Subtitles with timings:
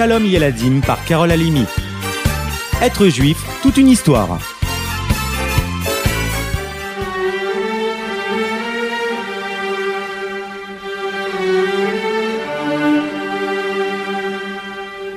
[0.00, 1.66] Shalom Yeladim par Carole Alimi.
[2.80, 4.38] Être juif, toute une histoire.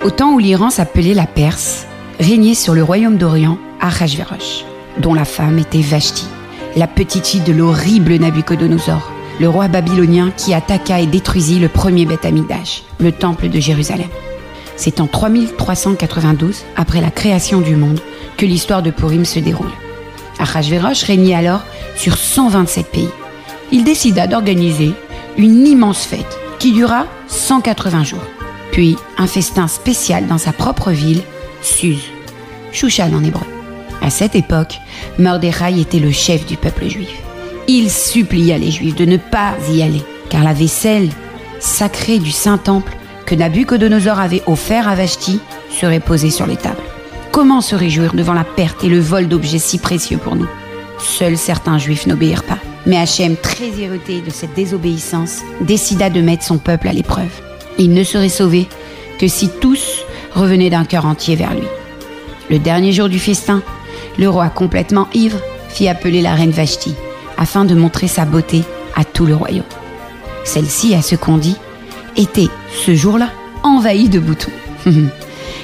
[0.04, 1.88] Au temps où l'Iran s'appelait la Perse,
[2.20, 4.65] régnait sur le royaume d'Orient Ahasverosh,
[4.97, 6.27] dont la femme était Vashti,
[6.75, 12.05] la petite fille de l'horrible Nabucodonosor, le roi babylonien qui attaqua et détruisit le premier
[12.05, 14.09] Beth Amikdash, le temple de Jérusalem.
[14.76, 18.00] C'est en 3392, après la création du monde,
[18.38, 19.72] que l'histoire de Purim se déroule.
[20.40, 21.63] Ahasverosh régnait alors
[21.96, 23.09] sur 127 pays.
[23.72, 24.94] Il décida d'organiser
[25.38, 28.23] une immense fête qui dura 180 jours.
[28.72, 31.21] Puis un festin spécial dans sa propre ville,
[31.62, 32.04] Suse,
[32.71, 33.46] Shushan en hébreu.
[34.02, 34.80] À cette époque,
[35.18, 37.21] Mordechai était le chef du peuple juif.
[37.68, 41.10] Il supplia les juifs de ne pas y aller, car la vaisselle
[41.60, 42.91] sacrée du Saint-Temple
[43.26, 46.82] que Nabucodonosor avait offert à Vashti serait posée sur les tables.
[47.32, 50.48] Comment se réjouir devant la perte et le vol d'objets si précieux pour nous?
[50.99, 52.60] Seuls certains juifs n'obéirent pas.
[52.85, 57.32] Mais Hachem, très irrité de cette désobéissance, décida de mettre son peuple à l'épreuve.
[57.77, 58.68] Il ne serait sauvé
[59.20, 60.02] que si tous
[60.34, 61.68] revenaient d'un cœur entier vers lui.
[62.49, 63.62] Le dernier jour du festin,
[64.19, 66.94] le roi complètement ivre fit appeler la reine Vashti
[67.38, 68.63] afin de montrer sa beauté
[68.96, 69.63] à tout le royaume.
[70.44, 71.56] Celle-ci, à ce qu'on dit,
[72.16, 73.29] était ce jour-là
[73.63, 74.52] envahie de boutons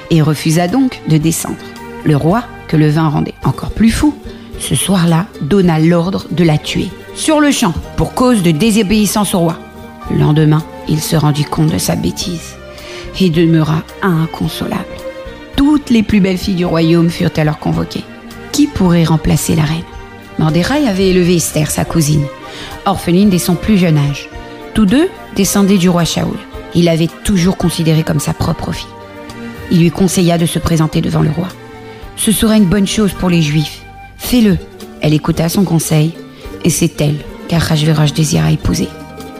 [0.09, 1.57] et refusa donc de descendre.
[2.05, 4.15] Le roi, que le vin rendait encore plus fou,
[4.59, 9.39] ce soir-là donna l'ordre de la tuer, sur le champ, pour cause de désobéissance au
[9.39, 9.57] roi.
[10.11, 12.55] Le lendemain, il se rendit compte de sa bêtise
[13.19, 14.85] et demeura inconsolable.
[15.55, 18.03] Toutes les plus belles filles du royaume furent alors convoquées.
[18.51, 19.83] Qui pourrait remplacer la reine?
[20.37, 22.25] Mordechai avait élevé Esther, sa cousine,
[22.85, 24.29] orpheline dès son plus jeune âge.
[24.73, 26.37] Tous deux descendaient du roi Shaoul.
[26.75, 28.87] Il l'avait toujours considérée comme sa propre fille.
[29.71, 31.47] Il lui conseilla de se présenter devant le roi.
[32.15, 33.81] Ce serait une bonne chose pour les Juifs.
[34.17, 34.57] Fais-le.
[35.01, 36.13] Elle écouta son conseil,
[36.63, 37.15] et c'est elle
[37.47, 38.89] qu'Achashverosh désira épouser.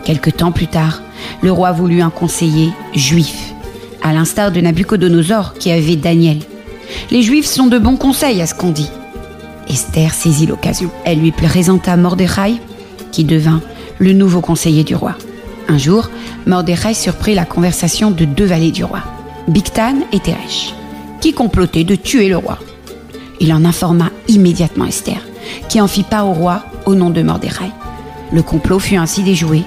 [0.06, 1.02] Quelque temps plus tard,
[1.42, 3.54] le roi voulut un conseiller juif,
[4.02, 6.40] à l'instar de Nabucodonosor qui avait Daniel.
[7.12, 8.90] Les Juifs sont de bons conseils à ce qu'on dit.
[9.70, 10.90] Esther saisit l'occasion.
[11.06, 12.56] Elle lui présenta Mordechai,
[13.12, 13.62] qui devint
[14.00, 15.16] le nouveau conseiller du roi.
[15.70, 16.10] Un jour,
[16.48, 19.02] Mordechai surprit la conversation de deux valets du roi,
[19.48, 20.74] Bigtan et Teresh,
[21.22, 22.58] qui complotaient de tuer le roi.
[23.40, 25.22] Il en informa immédiatement Esther,
[25.70, 27.72] qui en fit part au roi au nom de Mordechai.
[28.32, 29.62] Le complot fut ainsi déjoué,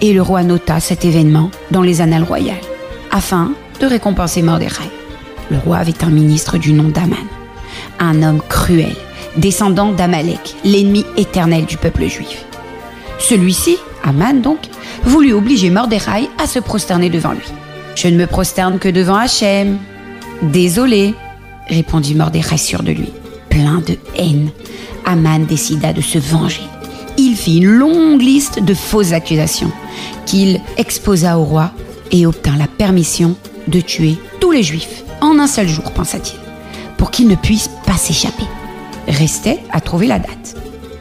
[0.00, 2.56] et le roi nota cet événement dans les annales royales,
[3.12, 4.90] afin de récompenser Mordechai.
[5.52, 7.16] Le roi avait un ministre du nom d'Aman,
[8.00, 8.96] un homme cruel,
[9.36, 12.44] descendant d'Amalek, l'ennemi éternel du peuple juif.
[13.20, 14.58] Celui-ci, Aman donc,
[15.02, 17.46] voulut obliger Mordechai à se prosterner devant lui.
[17.96, 19.78] Je ne me prosterne que devant Hachem.
[20.42, 21.14] Désolé,
[21.68, 23.08] répondit Mordechai sûr de lui.
[23.48, 24.50] Plein de haine,
[25.06, 26.62] Aman décida de se venger.
[27.16, 29.72] Il fit une longue liste de fausses accusations
[30.26, 31.70] qu'il exposa au roi
[32.10, 33.36] et obtint la permission
[33.68, 36.38] de tuer tous les juifs en un seul jour, pensa-t-il,
[36.98, 38.44] pour qu'ils ne puissent pas s'échapper.
[39.08, 40.56] Restait à trouver la date.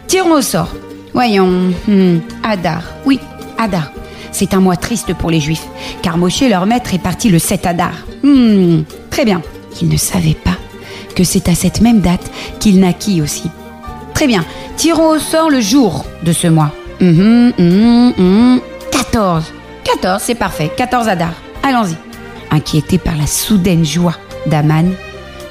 [0.07, 0.69] Tirons au sort.
[1.13, 2.81] Voyons, hmm, Adar.
[3.05, 3.19] Oui,
[3.57, 3.91] Adar.
[4.31, 5.67] C'est un mois triste pour les Juifs,
[6.01, 7.93] car Moshe, leur maître, est parti le 7 Adar.
[8.23, 8.81] Hmm,
[9.11, 9.41] très bien.
[9.81, 10.57] Il ne savait pas
[11.15, 13.49] que c'est à cette même date qu'il naquit aussi.
[14.15, 14.43] Très bien.
[14.75, 16.71] Tirons au sort le jour de ce mois.
[16.99, 19.53] Hum, hum, hum, 14.
[19.83, 20.71] 14, c'est parfait.
[20.75, 21.33] 14 Adar.
[21.61, 21.95] Allons-y.
[22.49, 24.15] Inquiété par la soudaine joie
[24.47, 24.93] d'Aman,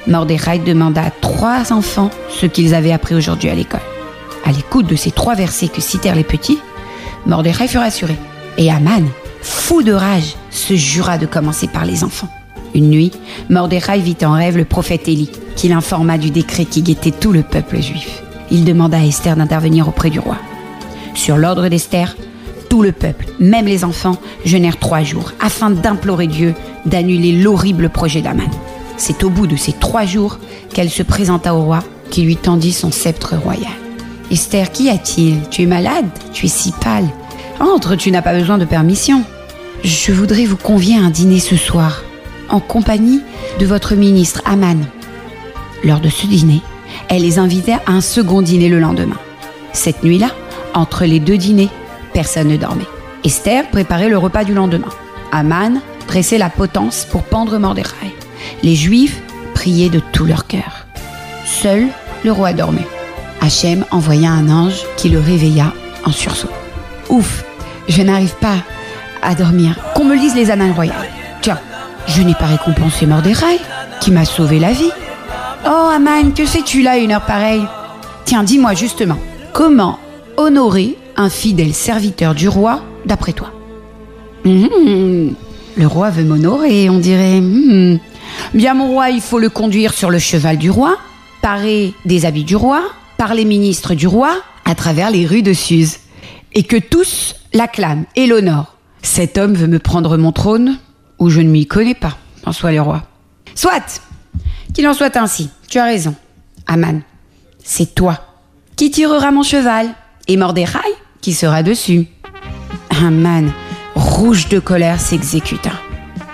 [0.07, 3.79] Mordechai demanda à trois enfants ce qu'ils avaient appris aujourd'hui à l'école.
[4.43, 6.59] À l'écoute de ces trois versets que citèrent les petits,
[7.25, 8.15] Mordechai fut rassuré.
[8.57, 9.03] Et Aman,
[9.41, 12.29] fou de rage, se jura de commencer par les enfants.
[12.75, 13.11] Une nuit,
[13.49, 17.43] Mordechai vit en rêve le prophète Élie, qui l'informa du décret qui guettait tout le
[17.43, 18.23] peuple juif.
[18.51, 20.37] Il demanda à Esther d'intervenir auprès du roi.
[21.13, 22.15] Sur l'ordre d'Esther,
[22.69, 28.21] tout le peuple, même les enfants, jeûnèrent trois jours afin d'implorer Dieu d'annuler l'horrible projet
[28.21, 28.49] d'Aman.
[28.97, 30.39] C'est au bout de ces trois jours
[30.73, 31.79] qu'elle se présenta au roi
[32.09, 33.71] qui lui tendit son sceptre royal.
[34.31, 35.47] Esther, qu'y a-t-il?
[35.49, 36.05] Tu es malade?
[36.31, 37.07] Tu es si pâle.
[37.59, 39.23] Entre, tu n'as pas besoin de permission.
[39.83, 42.03] Je voudrais vous convier à un dîner ce soir,
[42.49, 43.21] en compagnie
[43.59, 44.85] de votre ministre Aman.
[45.83, 46.61] Lors de ce dîner,
[47.09, 49.17] elle les invitait à un second dîner le lendemain.
[49.73, 50.29] Cette nuit-là,
[50.73, 51.69] entre les deux dîners,
[52.13, 52.87] personne ne dormait.
[53.23, 54.89] Esther préparait le repas du lendemain.
[55.31, 58.15] Aman dressait la potence pour pendre Mordechai.
[58.63, 59.21] Les Juifs
[59.53, 60.87] priaient de tout leur cœur.
[61.45, 61.87] Seul
[62.23, 62.87] le roi dormait.
[63.43, 65.73] Hachem envoya un ange qui le réveilla
[66.05, 66.47] en sursaut.
[67.09, 67.43] Ouf,
[67.89, 68.55] je n'arrive pas
[69.21, 69.75] à dormir.
[69.95, 71.09] Qu'on me lise les annales royales.
[71.41, 71.59] Tiens,
[72.07, 73.59] je n'ai pas récompensé Mordechai,
[73.99, 74.91] qui m'a sauvé la vie.
[75.65, 77.65] Oh, Aman, que fais-tu là une heure pareille?
[78.23, 79.17] Tiens, dis-moi justement,
[79.51, 79.99] comment
[80.37, 83.51] honorer un fidèle serviteur du roi d'après toi?
[84.45, 85.33] Hum,
[85.75, 87.39] Le roi veut m'honorer, on dirait.
[87.39, 87.99] Hum.
[88.53, 90.97] Bien, mon roi, il faut le conduire sur le cheval du roi,
[91.41, 92.83] parer des habits du roi,
[93.23, 94.35] par les ministres du roi,
[94.65, 95.99] à travers les rues de Suse,
[96.51, 98.75] et que tous l'acclament et l'honorent.
[99.01, 100.77] Cet homme veut me prendre mon trône,
[101.19, 103.03] ou je ne m'y connais pas, en soit le roi.
[103.55, 104.03] Soit
[104.73, 106.15] Qu'il en soit ainsi, tu as raison.
[106.67, 107.01] Aman,
[107.63, 108.19] c'est toi
[108.75, 109.87] qui tirera mon cheval,
[110.27, 110.79] et Mordechai
[111.21, 112.07] qui sera dessus.
[112.89, 113.53] Aman,
[113.95, 115.71] rouge de colère, s'exécuta.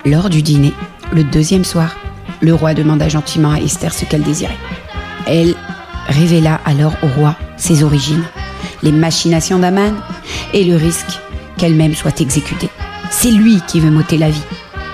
[0.04, 0.72] Lors du dîner,
[1.12, 1.94] le deuxième soir,
[2.40, 4.58] le roi demanda gentiment à Esther ce qu'elle désirait.
[5.28, 5.54] Elle
[6.10, 8.24] révéla alors au roi ses origines,
[8.82, 9.94] les machinations d'Aman
[10.52, 11.18] et le risque
[11.56, 12.70] qu'elle-même soit exécutée.
[13.10, 14.42] C'est lui qui veut m'ôter la vie.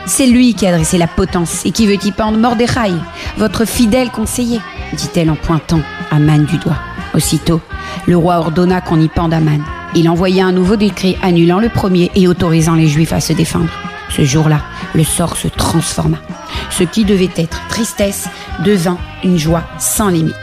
[0.07, 2.93] C'est lui qui a dressé la potence et qui veut y pendre Mordechai,
[3.39, 4.61] votre fidèle conseiller,
[4.93, 5.81] dit-elle en pointant
[6.11, 6.79] Aman du doigt.
[7.15, 7.61] Aussitôt,
[8.07, 9.63] le roi ordonna qu'on y pende Aman.
[9.95, 13.71] Il envoya un nouveau décret annulant le premier et autorisant les Juifs à se défendre.
[14.11, 14.61] Ce jour-là,
[14.95, 16.19] le sort se transforma.
[16.71, 18.29] Ce qui devait être tristesse
[18.65, 20.35] devint une joie sans limite.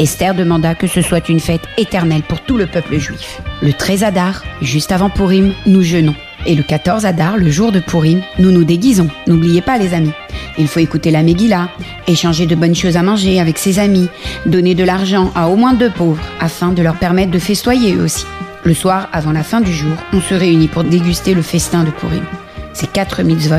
[0.00, 3.40] Esther demanda que ce soit une fête éternelle pour tout le peuple juif.
[3.62, 6.14] Le 13 Adar, juste avant Purim, nous jeûnons.
[6.46, 9.08] Et le 14 Adar, le jour de Purim, nous nous déguisons.
[9.26, 10.12] N'oubliez pas les amis.
[10.58, 11.68] Il faut écouter la Megillah,
[12.06, 14.08] échanger de bonnes choses à manger avec ses amis,
[14.46, 18.02] donner de l'argent à au moins deux pauvres afin de leur permettre de festoyer eux
[18.02, 18.26] aussi.
[18.64, 21.90] Le soir, avant la fin du jour, on se réunit pour déguster le festin de
[21.90, 22.24] Purim.
[22.72, 23.56] Ces quatre mitzvot,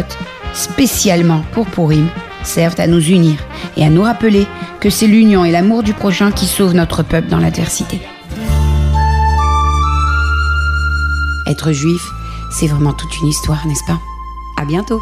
[0.54, 2.08] spécialement pour Purim,
[2.45, 3.38] servent à nous unir
[3.77, 4.47] et à nous rappeler
[4.80, 8.00] que c'est l'union et l'amour du prochain qui sauvent notre peuple dans l'adversité.
[11.47, 12.01] Être juif,
[12.51, 14.00] c'est vraiment toute une histoire, n'est-ce pas?
[14.57, 15.01] À bientôt